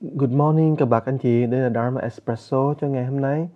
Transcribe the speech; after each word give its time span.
Good 0.00 0.30
morning 0.30 0.76
các 0.76 0.86
bạn 0.86 1.02
anh 1.06 1.18
chị, 1.18 1.46
đây 1.46 1.60
là 1.60 1.70
Dharma 1.70 2.00
Espresso 2.00 2.74
cho 2.80 2.86
ngày 2.86 3.06
hôm 3.06 3.20
nay. 3.20 3.48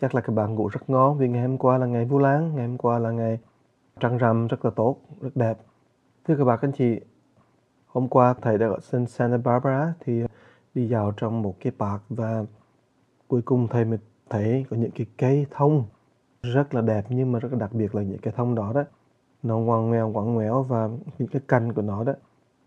Chắc 0.00 0.14
là 0.14 0.20
các 0.20 0.32
bạn 0.32 0.54
ngủ 0.54 0.68
rất 0.68 0.90
ngon 0.90 1.18
vì 1.18 1.28
ngày 1.28 1.42
hôm 1.42 1.58
qua 1.58 1.78
là 1.78 1.86
ngày 1.86 2.04
Vu 2.04 2.18
Lan, 2.18 2.54
ngày 2.54 2.66
hôm 2.66 2.78
qua 2.78 2.98
là 2.98 3.10
ngày 3.10 3.38
trăng 4.00 4.18
rằm 4.18 4.46
rất 4.46 4.64
là 4.64 4.70
tốt, 4.70 4.96
rất 5.20 5.36
đẹp. 5.36 5.58
Thưa 6.24 6.36
các 6.36 6.44
bạn 6.44 6.58
anh 6.62 6.72
chị, 6.72 7.00
hôm 7.86 8.08
qua 8.08 8.34
thầy 8.42 8.58
đã 8.58 8.66
ở 8.66 8.78
sân 8.82 9.06
Santa 9.06 9.36
Barbara 9.36 9.94
thì 10.00 10.22
đi 10.74 10.88
dạo 10.88 11.12
trong 11.16 11.42
một 11.42 11.54
cái 11.60 11.72
park 11.78 12.02
và 12.08 12.44
cuối 13.28 13.42
cùng 13.42 13.68
thầy 13.68 13.84
mới 13.84 13.98
thấy 14.28 14.66
có 14.70 14.76
những 14.76 14.90
cái 14.90 15.06
cây 15.18 15.46
thông 15.50 15.84
rất 16.42 16.74
là 16.74 16.80
đẹp 16.80 17.04
nhưng 17.08 17.32
mà 17.32 17.38
rất 17.38 17.52
là 17.52 17.58
đặc 17.58 17.72
biệt 17.72 17.94
là 17.94 18.02
những 18.02 18.18
cái 18.18 18.34
thông 18.36 18.54
đó 18.54 18.72
đó 18.74 18.84
nó 19.42 19.58
ngoằn 19.58 19.88
ngoèo 19.88 20.08
ngoằn 20.08 20.34
ngoèo 20.34 20.62
và 20.62 20.88
những 21.18 21.28
cái 21.28 21.42
cành 21.48 21.72
của 21.72 21.82
nó 21.82 22.04
đó 22.04 22.12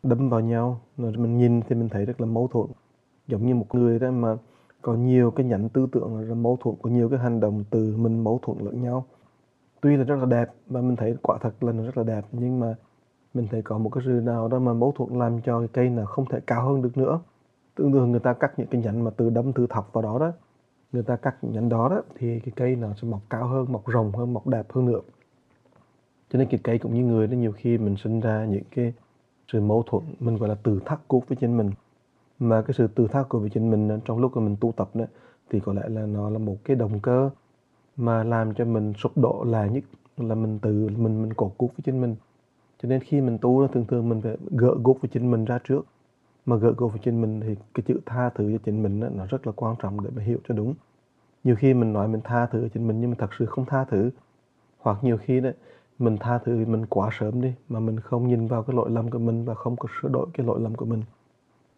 đâm 0.03 0.29
vào 0.29 0.39
nhau 0.39 0.81
rồi 0.97 1.11
mình 1.17 1.37
nhìn 1.37 1.61
thì 1.61 1.75
mình 1.75 1.89
thấy 1.89 2.05
rất 2.05 2.21
là 2.21 2.27
mâu 2.27 2.47
thuẫn 2.47 2.67
giống 3.27 3.45
như 3.45 3.55
một 3.55 3.75
người 3.75 3.99
đó 3.99 4.11
mà 4.11 4.37
có 4.81 4.93
nhiều 4.93 5.31
cái 5.31 5.45
nhánh 5.45 5.69
tư 5.69 5.87
tưởng 5.91 6.29
là 6.29 6.35
mâu 6.35 6.57
thuẫn, 6.61 6.75
có 6.81 6.89
nhiều 6.89 7.09
cái 7.09 7.19
hành 7.19 7.39
động 7.39 7.63
từ 7.69 7.97
mình 7.97 8.23
mâu 8.23 8.39
thuẫn 8.41 8.57
lẫn 8.59 8.83
nhau. 8.83 9.05
Tuy 9.81 9.97
là 9.97 10.03
rất 10.03 10.15
là 10.15 10.25
đẹp 10.25 10.51
và 10.67 10.81
mình 10.81 10.95
thấy 10.95 11.15
quả 11.21 11.37
thật 11.41 11.63
là 11.63 11.71
nó 11.71 11.83
rất 11.83 11.97
là 11.97 12.03
đẹp, 12.03 12.25
nhưng 12.31 12.59
mà 12.59 12.75
mình 13.33 13.47
thấy 13.51 13.61
có 13.61 13.77
một 13.77 13.89
cái 13.89 14.03
sự 14.05 14.11
nào 14.11 14.47
đó 14.47 14.59
mà 14.59 14.73
mâu 14.73 14.91
thuẫn 14.91 15.19
làm 15.19 15.41
cho 15.41 15.59
cái 15.59 15.67
cây 15.73 15.89
nào 15.89 16.05
không 16.05 16.25
thể 16.25 16.39
cao 16.47 16.67
hơn 16.67 16.81
được 16.81 16.97
nữa. 16.97 17.19
Tương 17.75 17.93
tự 17.93 18.05
người 18.05 18.19
ta 18.19 18.33
cắt 18.33 18.59
những 18.59 18.67
cái 18.67 18.81
nhánh 18.81 19.03
mà 19.03 19.11
từ 19.17 19.29
đâm, 19.29 19.53
từ 19.53 19.67
thọc 19.67 19.93
vào 19.93 20.01
đó 20.01 20.19
đó, 20.19 20.31
người 20.91 21.03
ta 21.03 21.15
cắt 21.15 21.43
nhánh 21.43 21.69
đó 21.69 21.89
đó, 21.89 22.01
thì 22.15 22.39
cái 22.39 22.53
cây 22.55 22.75
nó 22.75 22.87
sẽ 23.01 23.07
mọc 23.07 23.21
cao 23.29 23.47
hơn, 23.47 23.71
mọc 23.71 23.83
rồng 23.93 24.11
hơn, 24.11 24.33
mọc 24.33 24.47
đẹp 24.47 24.65
hơn 24.71 24.85
nữa. 24.85 25.01
Cho 26.29 26.39
nên 26.39 26.47
cái 26.47 26.59
cây 26.63 26.77
cũng 26.77 26.93
như 26.93 27.03
người 27.03 27.27
đó, 27.27 27.35
nhiều 27.35 27.51
khi 27.51 27.77
mình 27.77 27.95
sinh 28.03 28.19
ra 28.19 28.45
những 28.45 28.63
cái 28.75 28.93
sự 29.51 29.61
mâu 29.61 29.83
thuẫn, 29.87 30.03
mình 30.19 30.37
gọi 30.37 30.49
là 30.49 30.55
từ 30.63 30.79
thắt 30.85 30.99
cuộc 31.07 31.27
với 31.27 31.35
chính 31.35 31.57
mình 31.57 31.71
mà 32.43 32.61
cái 32.61 32.73
sự 32.77 32.87
từ 32.95 33.07
thắt 33.07 33.29
của 33.29 33.39
với 33.39 33.49
chính 33.49 33.71
mình 33.71 33.99
trong 34.05 34.19
lúc 34.19 34.37
mà 34.37 34.41
mình 34.41 34.55
tu 34.59 34.73
tập 34.77 34.89
đó 34.93 35.05
thì 35.49 35.59
có 35.59 35.73
lẽ 35.73 35.89
là 35.89 36.05
nó 36.05 36.29
là 36.29 36.37
một 36.37 36.55
cái 36.63 36.75
động 36.75 36.99
cơ 36.99 37.29
mà 37.97 38.23
làm 38.23 38.53
cho 38.53 38.65
mình 38.65 38.93
sụp 38.97 39.17
đổ 39.17 39.43
là 39.43 39.67
nhất 39.67 39.83
là 40.17 40.35
mình 40.35 40.59
tự 40.59 40.89
mình 40.97 41.21
mình 41.21 41.33
cổ 41.33 41.51
cuộc 41.57 41.67
với 41.67 41.81
chính 41.83 42.01
mình. 42.01 42.15
Cho 42.81 42.89
nên 42.89 42.99
khi 42.99 43.21
mình 43.21 43.37
tu 43.41 43.67
thường 43.67 43.85
thường 43.87 44.09
mình 44.09 44.21
phải 44.21 44.37
gỡ 44.51 44.75
gốc 44.83 44.97
với 45.01 45.09
chính 45.13 45.31
mình 45.31 45.45
ra 45.45 45.59
trước. 45.63 45.85
Mà 46.45 46.55
gỡ 46.55 46.71
gốc 46.77 46.91
với 46.91 46.99
chính 47.03 47.21
mình 47.21 47.41
thì 47.41 47.55
cái 47.73 47.83
chữ 47.87 47.99
tha 48.05 48.29
thứ 48.29 48.51
cho 48.51 48.57
chính 48.65 48.83
mình 48.83 48.99
đó, 48.99 49.07
nó 49.15 49.25
rất 49.25 49.47
là 49.47 49.53
quan 49.55 49.75
trọng 49.81 50.03
để 50.03 50.09
mà 50.15 50.23
hiểu 50.23 50.37
cho 50.47 50.55
đúng. 50.55 50.73
Nhiều 51.43 51.55
khi 51.55 51.73
mình 51.73 51.93
nói 51.93 52.07
mình 52.07 52.21
tha 52.23 52.45
thứ 52.45 52.61
cho 52.61 52.69
chính 52.73 52.87
mình 52.87 53.01
nhưng 53.01 53.09
mà 53.09 53.15
thật 53.19 53.29
sự 53.39 53.45
không 53.45 53.65
tha 53.65 53.85
thứ. 53.85 54.09
Hoặc 54.79 54.97
nhiều 55.03 55.17
khi 55.17 55.39
đấy 55.39 55.53
mình 55.99 56.17
tha 56.19 56.37
thứ 56.37 56.65
mình 56.65 56.85
quá 56.85 57.09
sớm 57.19 57.41
đi 57.41 57.53
mà 57.69 57.79
mình 57.79 57.99
không 57.99 58.27
nhìn 58.27 58.47
vào 58.47 58.63
cái 58.63 58.75
lỗi 58.75 58.89
lầm 58.91 59.09
của 59.09 59.19
mình 59.19 59.45
và 59.45 59.53
không 59.53 59.75
có 59.75 59.87
sửa 60.01 60.09
đổi 60.09 60.27
cái 60.33 60.45
lỗi 60.45 60.61
lầm 60.61 60.75
của 60.75 60.85
mình. 60.85 61.03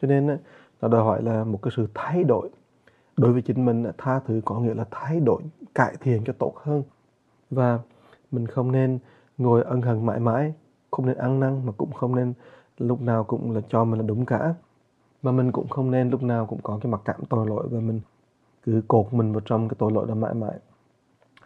Cho 0.02 0.08
nên 0.08 0.28
ấy, 0.28 0.38
nó 0.82 0.88
đòi 0.88 1.04
hỏi 1.04 1.24
là 1.24 1.44
một 1.44 1.60
cái 1.62 1.72
sự 1.78 1.88
thay 1.94 2.24
đổi 2.24 2.50
đối 3.18 3.34
với 3.34 3.42
chính 3.42 3.66
mình, 3.66 3.86
tha 3.98 4.20
thứ 4.20 4.42
có 4.46 4.60
nghĩa 4.60 4.74
là 4.74 4.86
thay 4.92 5.20
đổi 5.20 5.42
cải 5.76 5.96
thiện 6.02 6.24
cho 6.26 6.34
tốt 6.34 6.54
hơn. 6.56 6.84
Và 7.52 7.80
mình 8.32 8.48
không 8.48 8.72
nên 8.72 9.00
ngồi 9.38 9.64
ân 9.64 9.82
hận 9.82 10.06
mãi 10.06 10.20
mãi, 10.20 10.54
không 10.92 11.06
nên 11.06 11.18
ăn 11.18 11.40
năn 11.40 11.66
mà 11.66 11.72
cũng 11.78 11.92
không 11.92 12.16
nên 12.16 12.34
lúc 12.78 13.02
nào 13.02 13.24
cũng 13.24 13.52
là 13.52 13.62
cho 13.70 13.84
mình 13.84 14.00
là 14.00 14.06
đúng 14.06 14.26
cả. 14.26 14.54
Mà 15.22 15.32
mình 15.32 15.52
cũng 15.52 15.68
không 15.68 15.92
nên 15.92 16.10
lúc 16.10 16.24
nào 16.24 16.46
cũng 16.46 16.60
có 16.64 16.80
cái 16.82 16.92
mặc 16.92 17.02
cảm 17.06 17.22
tội 17.30 17.48
lỗi 17.48 17.68
và 17.72 17.80
mình 17.80 18.02
cứ 18.64 18.82
cột 18.88 19.14
mình 19.14 19.32
vào 19.32 19.42
trong 19.46 19.68
cái 19.68 19.76
tội 19.80 19.92
lỗi 19.92 20.06
đó 20.08 20.16
mãi 20.16 20.34
mãi. 20.34 20.60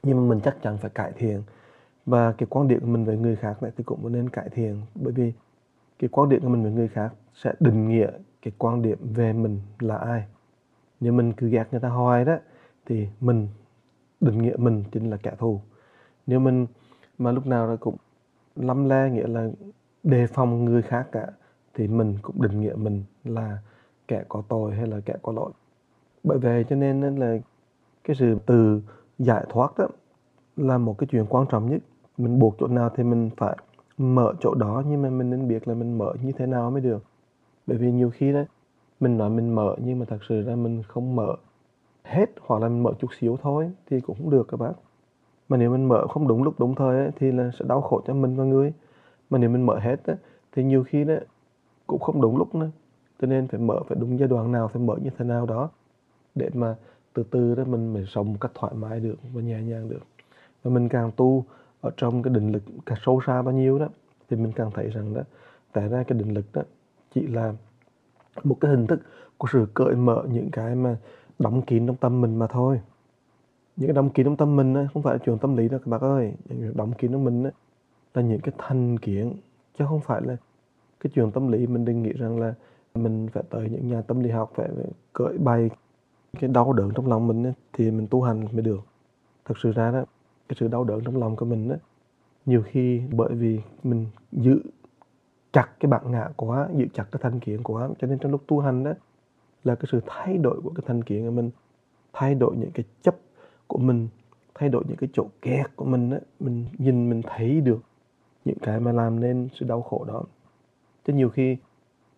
Nhưng 0.03 0.17
mà 0.17 0.30
mình 0.30 0.39
chắc 0.43 0.61
chắn 0.61 0.77
phải 0.77 0.89
cải 0.89 1.11
thiện. 1.17 1.43
Và 2.05 2.31
cái 2.31 2.47
quan 2.49 2.67
điểm 2.67 2.80
của 2.80 2.88
mình 2.88 3.05
về 3.05 3.17
người 3.17 3.36
khác 3.36 3.64
này 3.64 3.71
thì 3.77 3.83
cũng 3.83 4.11
nên 4.11 4.30
cải 4.30 4.49
thiện. 4.49 4.81
Bởi 4.95 5.14
vì 5.14 5.33
cái 5.99 6.09
quan 6.11 6.30
điểm 6.30 6.41
của 6.41 6.49
mình 6.49 6.64
về 6.64 6.71
người 6.71 6.88
khác 6.88 7.14
sẽ 7.33 7.53
định 7.59 7.89
nghĩa 7.89 8.11
cái 8.41 8.53
quan 8.57 8.81
điểm 8.81 8.97
về 9.01 9.33
mình 9.33 9.61
là 9.79 9.97
ai. 9.97 10.23
Nếu 10.99 11.13
mình 11.13 11.33
cứ 11.33 11.49
gạt 11.49 11.67
người 11.71 11.81
ta 11.81 11.89
hoài 11.89 12.25
đó, 12.25 12.37
thì 12.85 13.07
mình, 13.19 13.47
định 14.21 14.37
nghĩa 14.37 14.55
mình 14.57 14.83
chính 14.91 15.09
là 15.09 15.17
kẻ 15.17 15.31
thù. 15.37 15.61
Nếu 16.27 16.39
mình 16.39 16.67
mà 17.17 17.31
lúc 17.31 17.47
nào 17.47 17.67
đó 17.67 17.75
cũng 17.80 17.95
lăm 18.55 18.89
le, 18.89 19.09
nghĩa 19.09 19.27
là 19.27 19.49
đề 20.03 20.27
phòng 20.27 20.65
người 20.65 20.81
khác 20.81 21.08
cả, 21.11 21.27
thì 21.73 21.87
mình 21.87 22.17
cũng 22.21 22.41
định 22.41 22.61
nghĩa 22.61 22.73
mình 22.75 23.03
là 23.23 23.58
kẻ 24.08 24.23
có 24.30 24.43
tội 24.49 24.75
hay 24.75 24.87
là 24.87 24.99
kẻ 25.05 25.15
có 25.21 25.31
lỗi. 25.31 25.52
Bởi 26.23 26.37
vậy 26.37 26.65
cho 26.69 26.75
nên 26.75 27.15
là 27.15 27.37
cái 28.03 28.15
sự 28.15 28.37
từ 28.45 28.81
giải 29.19 29.45
thoát 29.49 29.77
đó 29.77 29.87
là 30.58 30.77
một 30.77 30.97
cái 30.97 31.08
chuyện 31.11 31.25
quan 31.30 31.45
trọng 31.52 31.69
nhất. 31.69 31.81
Mình 32.17 32.39
buộc 32.39 32.55
chỗ 32.59 32.67
nào 32.67 32.89
thì 32.95 33.03
mình 33.03 33.30
phải 33.37 33.58
mở 33.97 34.33
chỗ 34.39 34.53
đó, 34.53 34.83
nhưng 34.87 35.02
mà 35.02 35.09
mình 35.09 35.30
nên 35.30 35.47
biết 35.47 35.67
là 35.67 35.73
mình 35.73 35.97
mở 35.97 36.14
như 36.23 36.31
thế 36.31 36.45
nào 36.45 36.71
mới 36.71 36.81
được 36.81 37.03
bởi 37.69 37.77
vì 37.77 37.91
nhiều 37.91 38.09
khi 38.09 38.31
đấy 38.31 38.45
mình 38.99 39.17
nói 39.17 39.30
mình 39.30 39.55
mở 39.55 39.75
nhưng 39.83 39.99
mà 39.99 40.05
thật 40.05 40.17
sự 40.30 40.41
ra 40.41 40.55
mình 40.55 40.83
không 40.87 41.15
mở 41.15 41.35
hết 42.03 42.30
hoặc 42.39 42.61
là 42.61 42.69
mình 42.69 42.83
mở 42.83 42.91
chút 42.99 43.07
xíu 43.19 43.37
thôi 43.41 43.71
thì 43.89 44.02
cũng 44.02 44.17
không 44.17 44.30
được 44.30 44.47
các 44.47 44.57
bạn. 44.59 44.73
Mà 45.49 45.57
nếu 45.57 45.71
mình 45.71 45.87
mở 45.87 46.08
không 46.08 46.27
đúng 46.27 46.43
lúc 46.43 46.59
đúng 46.59 46.75
thời 46.75 46.97
ấy, 46.97 47.11
thì 47.19 47.31
là 47.31 47.52
sẽ 47.59 47.65
đau 47.67 47.81
khổ 47.81 48.02
cho 48.08 48.13
mình 48.13 48.35
và 48.35 48.43
người. 48.43 48.73
Mà 49.29 49.37
nếu 49.37 49.49
mình 49.49 49.65
mở 49.65 49.79
hết 49.79 50.05
ấy, 50.05 50.15
thì 50.52 50.63
nhiều 50.63 50.83
khi 50.83 51.03
đấy 51.03 51.25
cũng 51.87 51.99
không 51.99 52.21
đúng 52.21 52.37
lúc 52.37 52.55
nữa. 52.55 52.69
Cho 53.21 53.27
nên 53.27 53.47
phải 53.47 53.59
mở 53.59 53.79
phải 53.87 53.97
đúng 54.02 54.19
giai 54.19 54.27
đoạn 54.27 54.52
nào 54.52 54.67
phải 54.67 54.81
mở 54.81 54.95
như 55.03 55.09
thế 55.17 55.25
nào 55.25 55.45
đó 55.45 55.69
để 56.35 56.49
mà 56.53 56.75
từ 57.13 57.23
từ 57.31 57.55
đó 57.55 57.63
mình 57.63 57.93
mới 57.93 58.05
sống 58.05 58.31
một 58.31 58.37
cách 58.41 58.52
thoải 58.55 58.73
mái 58.73 58.99
được 58.99 59.15
và 59.33 59.41
nhẹ 59.41 59.61
nhàng 59.61 59.89
được. 59.89 60.03
Và 60.63 60.71
mình 60.71 60.89
càng 60.89 61.11
tu 61.15 61.45
ở 61.81 61.91
trong 61.97 62.23
cái 62.23 62.33
định 62.33 62.52
lực 62.52 62.63
càng 62.85 62.97
sâu 63.05 63.21
xa 63.27 63.41
bao 63.41 63.53
nhiêu 63.53 63.79
đó 63.79 63.87
thì 64.29 64.37
mình 64.37 64.52
càng 64.55 64.71
thấy 64.71 64.89
rằng 64.89 65.13
đó 65.13 65.21
tại 65.71 65.87
ra 65.87 66.03
cái 66.03 66.19
định 66.19 66.33
lực 66.33 66.45
đó 66.53 66.61
chỉ 67.15 67.27
là 67.27 67.53
một 68.43 68.58
cái 68.61 68.71
hình 68.71 68.87
thức 68.87 68.99
của 69.37 69.47
sự 69.52 69.67
cởi 69.73 69.95
mở 69.95 70.23
những 70.31 70.49
cái 70.52 70.75
mà 70.75 70.97
đóng 71.39 71.61
kín 71.61 71.87
trong 71.87 71.95
tâm 71.95 72.21
mình 72.21 72.36
mà 72.36 72.47
thôi. 72.47 72.81
Những 73.75 73.87
cái 73.87 73.93
đóng 73.93 74.09
kín 74.09 74.25
trong 74.25 74.37
tâm 74.37 74.55
mình 74.55 74.73
ấy, 74.73 74.87
không 74.93 75.03
phải 75.03 75.14
là 75.14 75.20
chuyện 75.25 75.37
tâm 75.37 75.58
lý 75.58 75.70
đâu 75.70 75.80
các 75.80 75.87
bạn 75.87 76.02
ơi. 76.02 76.33
Những 76.49 76.61
cái 76.61 76.71
đóng 76.75 76.93
kín 76.93 77.11
trong 77.11 77.23
mình 77.23 77.43
ấy, 77.43 77.52
là 78.14 78.21
những 78.21 78.39
cái 78.39 78.53
thành 78.58 78.97
kiến 78.97 79.33
chứ 79.80 79.86
không 79.89 80.02
phải 80.02 80.21
là 80.21 80.37
cái 80.99 81.11
chuyện 81.15 81.31
tâm 81.31 81.52
lý. 81.52 81.67
Mình 81.67 81.86
đừng 81.86 82.03
nghĩ 82.03 82.14
rằng 82.14 82.39
là 82.39 82.53
mình 82.95 83.27
phải 83.33 83.43
tới 83.49 83.70
những 83.70 83.87
nhà 83.87 84.02
tâm 84.02 84.20
lý 84.20 84.30
học 84.30 84.52
phải, 84.55 84.70
phải 84.76 84.86
cởi 85.14 85.37
bày 85.37 85.70
cái 86.39 86.49
đau 86.49 86.73
đớn 86.73 86.91
trong 86.95 87.08
lòng 87.08 87.27
mình 87.27 87.43
ấy, 87.43 87.53
thì 87.73 87.91
mình 87.91 88.08
tu 88.08 88.21
hành 88.21 88.47
mới 88.52 88.61
được. 88.61 88.80
Thật 89.45 89.55
sự 89.64 89.71
ra 89.71 89.91
đó 89.91 90.05
cái 90.49 90.55
sự 90.59 90.67
đau 90.67 90.83
đớn 90.83 91.03
trong 91.03 91.17
lòng 91.17 91.36
của 91.36 91.45
mình 91.45 91.70
ấy, 91.70 91.80
nhiều 92.45 92.64
khi 92.65 93.02
bởi 93.11 93.33
vì 93.33 93.59
mình 93.83 94.05
giữ 94.31 94.59
chặt 95.52 95.67
cái 95.80 95.89
bản 95.89 96.11
ngã 96.11 96.30
quá 96.36 96.70
giữ 96.76 96.86
chặt 96.93 97.05
cái 97.11 97.20
thanh 97.23 97.39
kiến 97.39 97.64
quá 97.64 97.89
cho 97.99 98.08
nên 98.08 98.20
trong 98.20 98.32
lúc 98.32 98.43
tu 98.48 98.60
hành 98.60 98.83
đó, 98.83 98.92
là 99.64 99.76
cái 99.76 99.86
sự 99.92 100.02
thay 100.08 100.37
đổi 100.37 100.61
của 100.64 100.71
cái 100.76 100.83
thanh 100.87 101.04
kiến 101.04 101.26
của 101.26 101.32
mình, 101.32 101.49
thay 102.14 102.36
đổi 102.36 102.55
những 102.58 102.71
cái 102.71 102.86
chấp 103.02 103.15
của 103.67 103.77
mình, 103.77 104.08
thay 104.55 104.70
đổi 104.70 104.83
những 104.88 104.98
cái 104.98 105.09
chỗ 105.14 105.26
kẹt 105.42 105.76
của 105.76 105.86
mình 105.86 106.09
đó, 106.09 106.17
mình 106.39 106.65
nhìn, 106.77 107.09
mình 107.09 107.21
thấy 107.27 107.61
được 107.61 107.80
những 108.45 108.58
cái 108.61 108.80
mà 108.80 108.92
làm 108.92 109.20
nên 109.20 109.49
sự 109.54 109.65
đau 109.65 109.82
khổ 109.82 110.05
đó. 110.08 110.23
Chứ 111.05 111.14
nhiều 111.14 111.30
khi 111.30 111.58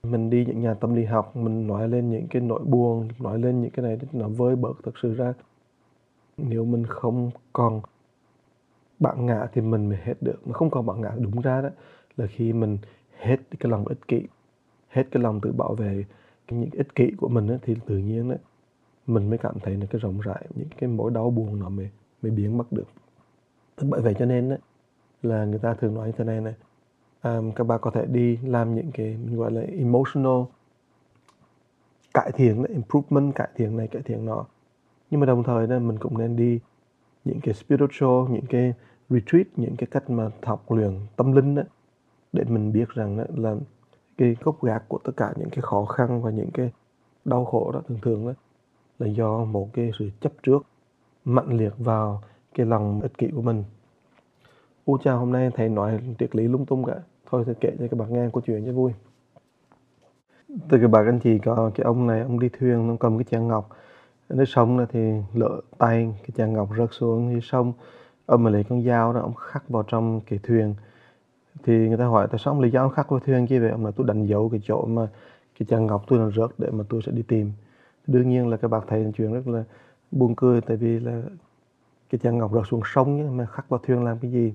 mình 0.03 0.29
đi 0.29 0.45
những 0.45 0.61
nhà 0.61 0.73
tâm 0.73 0.95
lý 0.95 1.05
học, 1.05 1.35
mình 1.35 1.67
nói 1.67 1.89
lên 1.89 2.09
những 2.09 2.27
cái 2.27 2.41
nỗi 2.41 2.63
buồn, 2.63 3.07
nói 3.19 3.39
lên 3.39 3.61
những 3.61 3.71
cái 3.71 3.85
này, 3.85 3.99
nó 4.11 4.27
vơi 4.27 4.55
bớt 4.55 4.83
thực 4.83 4.97
sự 4.97 5.13
ra. 5.13 5.33
Nếu 6.37 6.65
mình 6.65 6.85
không 6.85 7.31
còn 7.53 7.81
bạn 8.99 9.25
ngã 9.25 9.47
thì 9.53 9.61
mình 9.61 9.89
mới 9.89 9.97
hết 10.03 10.13
được. 10.21 10.39
Mà 10.45 10.53
không 10.53 10.69
còn 10.69 10.85
bạn 10.85 11.01
ngã 11.01 11.11
đúng 11.17 11.41
ra 11.41 11.61
đó, 11.61 11.69
là 12.17 12.27
khi 12.27 12.53
mình 12.53 12.77
hết 13.21 13.37
cái 13.59 13.71
lòng 13.71 13.87
ích 13.87 14.07
kỷ 14.07 14.21
hết 14.89 15.03
cái 15.11 15.23
lòng 15.23 15.41
tự 15.41 15.51
bảo 15.51 15.75
vệ 15.75 16.05
cái 16.47 16.59
những 16.59 16.69
ích 16.71 16.95
kỷ 16.95 17.11
của 17.17 17.29
mình 17.29 17.47
ấy, 17.47 17.59
thì 17.61 17.75
tự 17.85 17.97
nhiên 17.97 18.29
đấy 18.29 18.37
mình 19.07 19.29
mới 19.29 19.37
cảm 19.37 19.59
thấy 19.59 19.77
là 19.77 19.85
cái 19.89 19.99
rộng 19.99 20.19
rãi 20.19 20.45
những 20.55 20.67
cái 20.77 20.89
mối 20.89 21.11
đau 21.11 21.29
buồn 21.29 21.59
nó 21.59 21.69
mới 21.69 21.89
mới 22.21 22.31
biến 22.31 22.57
mất 22.57 22.71
được. 22.71 22.87
Bởi 23.81 24.01
vậy 24.01 24.15
cho 24.19 24.25
nên 24.25 24.49
đấy 24.49 24.59
là 25.23 25.45
người 25.45 25.59
ta 25.59 25.73
thường 25.73 25.93
nói 25.93 26.07
như 26.07 26.13
thế 26.17 26.23
này 26.23 26.41
này 26.41 26.53
um, 27.23 27.51
các 27.51 27.63
bạn 27.63 27.79
có 27.81 27.91
thể 27.91 28.05
đi 28.05 28.37
làm 28.37 28.75
những 28.75 28.91
cái 28.93 29.17
mình 29.25 29.37
gọi 29.37 29.51
là 29.51 29.61
emotional 29.61 30.41
cải 32.13 32.31
thiện 32.31 32.63
improvement 32.63 33.35
cải 33.35 33.49
thiện 33.55 33.77
này 33.77 33.87
cải 33.87 34.01
thiện 34.01 34.25
nọ. 34.25 34.45
Nhưng 35.11 35.19
mà 35.19 35.25
đồng 35.25 35.43
thời 35.43 35.67
đó 35.67 35.79
mình 35.79 35.97
cũng 35.97 36.17
nên 36.17 36.35
đi 36.35 36.59
những 37.25 37.39
cái 37.43 37.53
spiritual 37.53 38.29
những 38.29 38.45
cái 38.49 38.73
retreat 39.09 39.47
những 39.55 39.75
cái 39.77 39.87
cách 39.91 40.09
mà 40.09 40.29
học 40.43 40.71
luyện 40.71 40.99
tâm 41.15 41.31
linh 41.31 41.55
đó 41.55 41.63
để 42.33 42.43
mình 42.43 42.71
biết 42.71 42.89
rằng 42.89 43.17
đó 43.17 43.23
là 43.35 43.55
cái 44.17 44.35
gốc 44.43 44.63
gác 44.63 44.89
của 44.89 44.99
tất 45.03 45.11
cả 45.17 45.33
những 45.35 45.49
cái 45.49 45.61
khó 45.61 45.85
khăn 45.85 46.21
và 46.21 46.31
những 46.31 46.51
cái 46.51 46.71
đau 47.25 47.45
khổ 47.45 47.71
đó 47.71 47.81
thường 47.87 47.99
thường 48.01 48.27
đó 48.27 48.33
là 48.99 49.07
do 49.07 49.43
một 49.43 49.69
cái 49.73 49.91
sự 49.99 50.09
chấp 50.21 50.31
trước 50.43 50.65
mạnh 51.25 51.57
liệt 51.57 51.73
vào 51.77 52.21
cái 52.53 52.65
lòng 52.65 53.01
ích 53.01 53.17
kỷ 53.17 53.27
của 53.35 53.41
mình. 53.41 53.63
u 54.85 54.97
chào 54.97 55.19
hôm 55.19 55.31
nay 55.31 55.49
thầy 55.53 55.69
nói 55.69 55.99
triết 56.19 56.35
lý 56.35 56.47
lung 56.47 56.65
tung 56.65 56.85
cả. 56.85 56.95
Thôi 57.25 57.43
thầy 57.45 57.55
kể 57.55 57.75
cho 57.79 57.87
các 57.91 57.97
bạn 57.97 58.13
nghe 58.13 58.29
câu 58.33 58.41
chuyện 58.45 58.65
cho 58.65 58.71
vui. 58.71 58.93
Từ 60.69 60.77
các 60.81 60.87
bạn 60.87 61.05
anh 61.05 61.19
chị 61.19 61.39
có 61.45 61.71
cái 61.75 61.83
ông 61.83 62.07
này, 62.07 62.21
ông 62.21 62.39
đi 62.39 62.49
thuyền, 62.49 62.87
ông 62.87 62.97
cầm 62.97 63.17
cái 63.17 63.25
chén 63.31 63.47
ngọc 63.47 63.69
nơi 64.29 64.45
sông 64.45 64.85
thì 64.89 64.99
lỡ 65.33 65.61
tay 65.77 66.13
cái 66.21 66.29
chén 66.37 66.53
ngọc 66.53 66.69
rớt 66.77 66.89
xuống 66.91 67.29
thì 67.33 67.39
sông 67.43 67.73
ông 68.25 68.43
mà 68.43 68.49
lấy 68.49 68.63
con 68.63 68.83
dao 68.83 69.13
đó, 69.13 69.19
ông 69.19 69.33
khắc 69.33 69.69
vào 69.69 69.83
trong 69.83 70.21
cái 70.25 70.39
thuyền 70.43 70.75
thì 71.63 71.87
người 71.87 71.97
ta 71.97 72.05
hỏi 72.05 72.27
tại 72.31 72.39
sao 72.39 72.53
ông 72.53 72.61
lại 72.61 72.71
giao 72.71 72.89
khắc 72.89 73.09
vào 73.09 73.19
thuyền 73.19 73.47
kia 73.47 73.59
vậy? 73.59 73.69
Ông 73.69 73.85
là 73.85 73.91
tôi 73.91 74.07
đánh 74.07 74.25
dấu 74.25 74.49
cái 74.49 74.61
chỗ 74.63 74.85
mà 74.85 75.07
cái 75.59 75.65
chàng 75.69 75.85
ngọc 75.85 76.03
tôi 76.07 76.19
đang 76.19 76.31
rớt 76.31 76.49
để 76.57 76.71
mà 76.71 76.83
tôi 76.89 77.01
sẽ 77.05 77.11
đi 77.11 77.21
tìm. 77.21 77.51
Đương 78.07 78.29
nhiên 78.29 78.47
là 78.47 78.57
các 78.57 78.67
bác 78.67 78.87
thầy 78.87 79.11
chuyện 79.17 79.33
rất 79.33 79.47
là 79.47 79.63
buồn 80.11 80.35
cười 80.35 80.61
tại 80.61 80.77
vì 80.77 80.99
là 80.99 81.21
cái 82.09 82.19
chân 82.19 82.37
ngọc 82.37 82.51
rớt 82.53 82.63
xuống 82.67 82.81
sông 82.85 83.21
ấy, 83.21 83.29
mà 83.29 83.45
khắc 83.45 83.69
vào 83.69 83.79
thuyền 83.83 84.03
làm 84.03 84.19
cái 84.19 84.31
gì? 84.31 84.53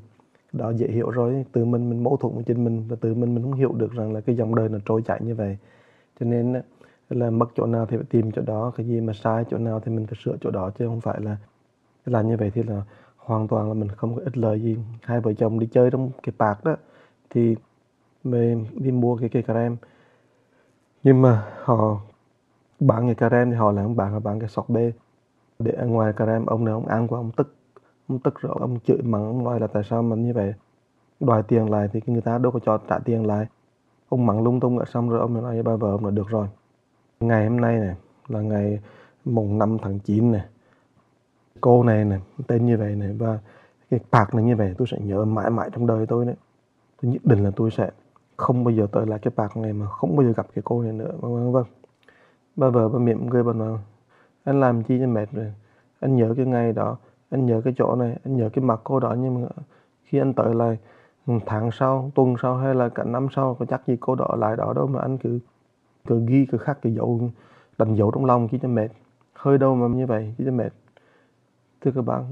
Đó 0.53 0.71
dễ 0.71 0.89
hiểu 0.89 1.11
rồi 1.11 1.45
tự 1.53 1.65
mình 1.65 1.91
mình 1.91 2.05
mâu 2.05 2.17
thuẫn 2.17 2.35
với 2.35 2.45
chính 2.45 2.65
mình 2.65 2.85
và 2.89 2.97
tự 3.01 3.15
mình 3.15 3.35
mình 3.35 3.43
không 3.43 3.53
hiểu 3.53 3.73
được 3.73 3.93
rằng 3.93 4.13
là 4.13 4.21
cái 4.21 4.37
dòng 4.37 4.55
đời 4.55 4.69
nó 4.69 4.79
trôi 4.85 5.03
chảy 5.03 5.21
như 5.25 5.35
vậy. 5.35 5.59
Cho 6.21 6.27
nên 6.27 6.63
là 7.11 7.31
mất 7.31 7.47
chỗ 7.55 7.67
nào 7.67 7.87
thì 7.87 7.97
phải 7.97 8.07
tìm 8.11 8.33
chỗ 8.33 8.43
đó 8.43 8.73
cái 8.77 8.87
gì 8.87 9.01
mà 9.01 9.13
sai 9.13 9.45
chỗ 9.51 9.59
nào 9.59 9.81
thì 9.81 9.93
mình 9.93 10.07
phải 10.07 10.19
sửa 10.25 10.37
chỗ 10.41 10.51
đó 10.51 10.71
chứ 10.79 10.87
không 10.87 11.01
phải 11.01 11.21
là 11.21 11.37
làm 12.07 12.29
như 12.29 12.37
vậy 12.37 12.51
thì 12.55 12.63
là 12.63 12.83
hoàn 13.27 13.49
toàn 13.49 13.69
là 13.69 13.75
mình 13.75 13.89
không 13.89 14.15
có 14.15 14.23
ích 14.25 14.37
lợi 14.37 14.61
gì. 14.61 14.77
Hai 15.03 15.21
vợ 15.21 15.33
chồng 15.33 15.59
đi 15.59 15.67
chơi 15.73 15.91
trong 15.91 16.11
cái 16.23 16.33
park 16.39 16.65
đó, 16.65 16.77
thì 17.31 17.57
mình 18.25 18.67
đi 18.75 18.91
mua 18.91 19.17
cái 19.17 19.29
cây 19.29 19.43
cà 19.43 19.55
rem. 19.55 19.77
Nhưng 21.03 21.23
mà 21.23 21.45
họ 21.63 22.01
bán 22.81 23.07
cái 23.07 23.15
cà 23.15 23.29
rem 23.29 23.51
thì 23.51 23.57
họ 23.57 23.73
lại 23.73 23.85
không 23.85 23.97
bán 23.97 24.13
họ 24.13 24.21
bán 24.21 24.41
cái 24.41 24.49
sọt 24.49 24.69
bê 24.69 24.93
để 25.59 25.73
ở 25.73 25.87
ngoài 25.87 26.13
cà 26.13 26.27
rem, 26.27 26.47
ông 26.47 26.65
này 26.65 26.73
ông 26.73 26.87
ăn 26.87 27.09
qua 27.09 27.19
ông 27.19 27.31
tức 27.37 27.55
ông 28.09 28.19
tức 28.19 28.41
rồi, 28.41 28.57
ông 28.61 28.79
chửi 28.87 29.03
mắng, 29.03 29.27
ông 29.27 29.45
nói 29.45 29.61
là 29.61 29.67
tại 29.67 29.83
sao 29.91 30.03
mà 30.03 30.17
như 30.17 30.33
vậy? 30.33 30.55
Đòi 31.21 31.43
tiền 31.43 31.71
lại 31.71 31.89
thì 31.93 32.01
người 32.07 32.21
ta 32.21 32.39
đâu 32.39 32.53
có 32.53 32.59
cho 32.59 32.79
trả 32.89 32.99
tiền 32.99 33.27
lại. 33.27 33.47
Ông 34.09 34.27
mắng 34.27 34.43
lung 34.43 34.61
tung, 34.61 34.79
ở 34.79 34.85
xong 34.85 35.11
rồi 35.11 35.21
ông 35.21 35.35
nói 35.35 35.55
với 35.55 35.63
ba 35.63 35.77
vợ 35.77 35.91
ông 35.91 36.05
là 36.05 36.11
được 36.11 36.29
rồi. 36.29 36.47
Ngày 37.21 37.49
hôm 37.49 37.61
nay 37.61 37.79
này, 37.79 37.95
là 38.29 38.41
ngày 38.41 38.81
mùng 39.25 39.59
5 39.59 39.79
tháng 39.83 39.99
9 39.99 40.33
này 40.33 40.45
cô 41.61 41.83
này 41.83 42.05
này, 42.05 42.21
tên 42.47 42.67
như 42.67 42.77
vậy 42.77 42.97
này, 42.97 43.13
và 43.19 43.39
cái 43.91 44.01
bạc 44.11 44.35
này 44.35 44.45
như 44.45 44.57
vậy, 44.57 44.75
tôi 44.79 44.89
sẽ 44.91 44.99
nhớ 45.01 45.25
mãi 45.25 45.51
mãi 45.51 45.71
trong 45.73 45.87
đời 45.87 46.07
tôi 46.07 46.25
đấy. 46.25 46.35
Tôi 47.03 47.13
nhất 47.13 47.25
định 47.25 47.45
là 47.45 47.51
tôi 47.57 47.71
sẽ 47.71 47.91
không 48.37 48.65
bao 48.65 48.75
giờ 48.75 48.87
tới 48.93 49.07
lại 49.07 49.19
cái 49.23 49.33
bạc 49.37 49.57
này 49.57 49.73
mà 49.73 49.87
không 49.87 50.17
bao 50.17 50.27
giờ 50.27 50.33
gặp 50.37 50.47
cái 50.55 50.63
cô 50.65 50.83
này 50.83 50.93
nữa 50.93 51.13
vâng 51.21 51.35
vâng 51.35 51.53
vâng 51.53 51.67
ba 52.57 52.69
vợ 52.69 52.89
ba 52.89 52.99
miệng 52.99 53.29
cười 53.31 53.43
bà 53.43 53.53
nói 53.53 53.79
anh 54.45 54.61
làm 54.61 54.83
chi 54.83 54.99
cho 55.01 55.07
mệt 55.07 55.29
rồi? 55.33 55.53
Anh 56.01 56.17
nhớ 56.17 56.35
cái 56.37 56.47
ngày 56.47 56.73
đó, 56.73 56.97
anh 57.31 57.47
nhớ 57.47 57.61
cái 57.65 57.75
chỗ 57.77 57.95
này, 57.95 58.17
anh 58.25 58.37
nhớ 58.37 58.51
cái 58.53 58.65
mặt 58.65 58.81
cô 58.85 59.01
đó 59.01 59.15
nhưng 59.19 59.43
mà 59.43 59.49
khi 60.05 60.19
anh 60.19 60.35
tới 60.35 60.55
lại, 60.55 60.79
tháng 61.47 61.71
sau, 61.71 62.11
tuần 62.15 62.35
sau 62.43 62.57
hay 62.57 62.75
là 62.75 62.89
cả 62.89 63.05
năm 63.05 63.29
sau 63.35 63.55
có 63.55 63.67
chắc 63.67 63.87
gì 63.87 63.97
cô 64.01 64.15
đó 64.15 64.37
lại 64.39 64.57
đó 64.57 64.73
đâu 64.77 64.87
mà 64.87 65.01
anh 65.01 65.19
cứ 65.19 65.39
cứ 66.07 66.27
ghi, 66.27 66.47
cứ 66.47 66.59
khắc 66.59 66.83
cái 66.83 66.95
dấu, 66.95 67.31
đánh 67.79 67.95
dấu 67.95 68.11
trong 68.11 68.25
lòng 68.25 68.49
chỉ 68.49 68.59
cho 68.63 68.69
mệt. 68.69 68.89
Hơi 69.35 69.59
đâu 69.59 69.75
mà 69.75 69.87
như 69.97 70.07
vậy 70.07 70.35
chỉ 70.39 70.45
cho 70.45 70.53
mệt 70.53 70.73
thưa 71.87 71.93
các 71.93 72.03
bạn. 72.03 72.25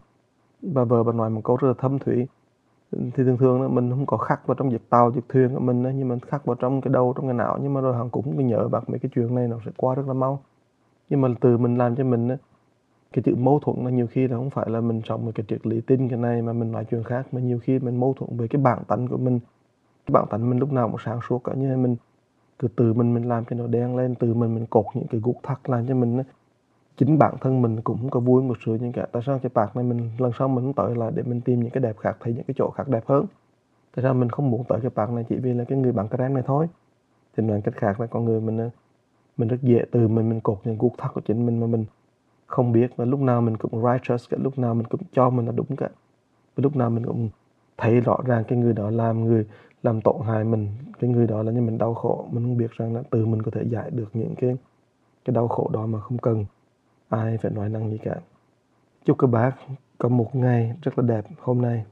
Bà 0.62 0.84
vợ 0.84 1.02
bà 1.02 1.12
nói 1.12 1.30
một 1.30 1.40
câu 1.44 1.56
rất 1.56 1.68
là 1.68 1.74
thâm 1.78 1.98
thủy 1.98 2.26
thì 2.92 3.10
thường 3.16 3.36
thường 3.36 3.74
mình 3.74 3.90
không 3.90 4.06
có 4.06 4.16
khắc 4.16 4.46
vào 4.46 4.54
trong 4.54 4.70
việc 4.70 4.90
tàu 4.90 5.10
việc 5.10 5.22
thuyền 5.28 5.54
của 5.54 5.60
mình 5.60 5.82
nhưng 5.82 6.08
mình 6.08 6.18
khắc 6.20 6.46
vào 6.46 6.56
trong 6.56 6.80
cái 6.80 6.92
đầu, 6.92 7.12
trong 7.16 7.26
cái 7.26 7.34
não. 7.34 7.58
Nhưng 7.62 7.74
mà 7.74 7.80
rồi 7.80 7.96
hắn 7.96 8.10
cũng 8.10 8.46
nhớ 8.46 8.68
bạc 8.68 8.90
mấy 8.90 8.98
cái 8.98 9.10
chuyện 9.14 9.34
này, 9.34 9.48
nó 9.48 9.58
sẽ 9.64 9.70
qua 9.76 9.94
rất 9.94 10.06
là 10.06 10.12
mau. 10.12 10.42
Nhưng 11.10 11.20
mà 11.20 11.28
từ 11.40 11.58
mình 11.58 11.78
làm 11.78 11.96
cho 11.96 12.04
mình 12.04 12.28
cái 13.12 13.22
chữ 13.22 13.34
mâu 13.34 13.60
thuẫn 13.60 13.84
là 13.84 13.90
nhiều 13.90 14.06
khi 14.06 14.28
là 14.28 14.36
không 14.36 14.50
phải 14.50 14.70
là 14.70 14.80
mình 14.80 15.00
sống 15.04 15.26
một 15.26 15.32
cái 15.34 15.44
triết 15.48 15.66
lý 15.66 15.80
tin 15.80 16.08
cái 16.08 16.18
này 16.18 16.42
mà 16.42 16.52
mình 16.52 16.72
nói 16.72 16.84
chuyện 16.90 17.02
khác, 17.02 17.26
mà 17.32 17.40
nhiều 17.40 17.58
khi 17.62 17.78
mình 17.78 18.00
mâu 18.00 18.14
thuẫn 18.14 18.36
với 18.36 18.48
cái 18.48 18.62
bản 18.62 18.78
tánh 18.88 19.08
của 19.08 19.16
mình. 19.16 19.38
Cái 20.06 20.12
bản 20.12 20.26
tánh 20.30 20.50
mình 20.50 20.58
lúc 20.58 20.72
nào 20.72 20.88
cũng 20.88 21.00
sáng 21.04 21.20
suốt 21.28 21.44
cả 21.44 21.52
như 21.54 21.76
mình 21.76 21.96
từ 22.58 22.68
từ 22.76 22.92
mình 22.92 23.14
mình 23.14 23.28
làm 23.28 23.44
cho 23.44 23.56
nó 23.56 23.66
đen 23.66 23.96
lên 23.96 24.14
từ 24.14 24.34
mình 24.34 24.54
mình 24.54 24.66
cột 24.66 24.86
những 24.94 25.06
cái 25.06 25.20
gút 25.24 25.36
thắt 25.42 25.70
làm 25.70 25.86
cho 25.86 25.94
mình 25.94 26.22
chính 26.96 27.18
bản 27.18 27.34
thân 27.40 27.62
mình 27.62 27.80
cũng 27.80 27.98
không 27.98 28.10
có 28.10 28.20
vui 28.20 28.42
một 28.42 28.58
sự 28.66 28.74
như 28.74 28.92
cả. 28.94 29.06
Tại 29.12 29.22
sao 29.26 29.38
cái 29.38 29.50
bạc 29.54 29.76
này 29.76 29.84
mình, 29.84 30.10
lần 30.18 30.32
sau 30.38 30.48
mình 30.48 30.64
không 30.64 30.72
tới 30.72 30.94
là 30.96 31.10
để 31.10 31.22
mình 31.22 31.40
tìm 31.40 31.60
những 31.60 31.70
cái 31.70 31.82
đẹp 31.82 31.96
khác, 31.98 32.16
thấy 32.20 32.34
những 32.34 32.44
cái 32.44 32.54
chỗ 32.58 32.70
khác 32.70 32.88
đẹp 32.88 33.04
hơn? 33.06 33.26
Tại 33.96 34.02
sao 34.02 34.14
mình 34.14 34.28
không 34.28 34.50
muốn 34.50 34.64
tới 34.68 34.80
cái 34.80 34.90
bạc 34.94 35.10
này 35.10 35.24
chỉ 35.28 35.36
vì 35.36 35.52
là 35.54 35.64
cái 35.64 35.78
người 35.78 35.92
bạn 35.92 36.08
cái 36.08 36.28
này 36.28 36.42
thôi? 36.46 36.66
Thì 37.36 37.44
nói 37.44 37.60
cách 37.64 37.74
khác 37.76 38.00
là 38.00 38.06
con 38.06 38.24
người 38.24 38.40
mình 38.40 38.58
ờ, 38.58 38.70
mình 39.36 39.48
rất 39.48 39.62
dễ 39.62 39.84
từ 39.90 40.08
mình 40.08 40.28
mình 40.28 40.40
cột 40.40 40.58
những 40.64 40.78
cuộc 40.78 40.98
thắt 40.98 41.14
của 41.14 41.20
chính 41.20 41.46
mình 41.46 41.60
mà 41.60 41.66
mình 41.66 41.84
không 42.46 42.72
biết 42.72 42.96
và 42.96 43.04
lúc 43.04 43.20
nào 43.20 43.40
mình 43.40 43.56
cũng 43.56 43.82
righteous 43.82 44.30
cả, 44.30 44.36
lúc 44.40 44.58
nào 44.58 44.74
mình 44.74 44.86
cũng 44.86 45.00
cho 45.12 45.30
mình 45.30 45.46
là 45.46 45.52
đúng 45.52 45.76
cả. 45.76 45.88
Và 46.56 46.62
lúc 46.62 46.76
nào 46.76 46.90
mình 46.90 47.06
cũng 47.06 47.28
thấy 47.78 48.00
rõ 48.00 48.18
ràng 48.26 48.44
cái 48.48 48.58
người 48.58 48.72
đó 48.72 48.90
làm 48.90 49.24
người, 49.24 49.46
làm 49.82 50.00
tổn 50.00 50.16
hại 50.26 50.44
mình, 50.44 50.68
cái 51.00 51.10
người 51.10 51.26
đó 51.26 51.42
là 51.42 51.52
như 51.52 51.60
mình 51.60 51.78
đau 51.78 51.94
khổ. 51.94 52.26
Mình 52.32 52.44
không 52.44 52.56
biết 52.56 52.70
rằng 52.72 52.94
là 52.94 53.02
từ 53.10 53.26
mình 53.26 53.42
có 53.42 53.50
thể 53.50 53.62
giải 53.64 53.90
được 53.90 54.10
những 54.14 54.34
cái 54.34 54.56
cái 55.24 55.34
đau 55.34 55.48
khổ 55.48 55.70
đó 55.72 55.86
mà 55.86 56.00
không 56.00 56.18
cần 56.18 56.44
ai 57.14 57.38
phải 57.38 57.50
nói 57.50 57.68
năng 57.68 57.90
gì 57.90 57.98
cả 57.98 58.14
chúc 59.04 59.18
các 59.18 59.26
bác 59.26 59.52
có 59.98 60.08
một 60.08 60.36
ngày 60.36 60.74
rất 60.82 60.98
là 60.98 61.04
đẹp 61.08 61.24
hôm 61.40 61.62
nay. 61.62 61.84